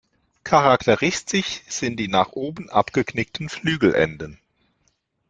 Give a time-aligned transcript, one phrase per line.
[0.43, 4.39] Charakteristisch sind die nach oben abgeknickten Flügelenden.